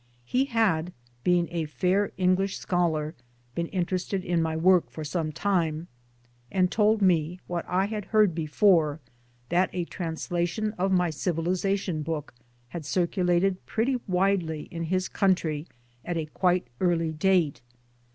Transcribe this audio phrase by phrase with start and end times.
[0.25, 3.13] He had, being a fair English scholar,
[3.53, 5.89] been interested in my work for some time,;
[6.51, 8.99] and told me (what I had heard before)
[9.49, 12.33] that a translation of my Civilization book
[12.69, 15.67] had circu lated pretty widely in his country
[16.03, 17.61] at a quite early TRANSLATIONS AND TRANSLATORS 277, date.